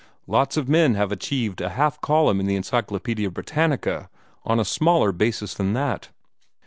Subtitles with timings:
[0.25, 4.09] Lots of men have achieved a half column in the 'Encyclopedia Britannica'
[4.43, 6.09] on a smaller basis than that."